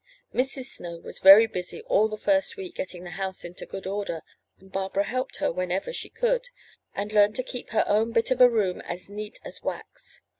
[0.33, 0.63] Mrs.
[0.63, 4.23] Snow was very busy all the first week getting the house into good order,
[4.57, 6.47] and Barbara helped her whenever she could,
[6.95, 10.23] and learned to keep her own bit of a room as neat as wax.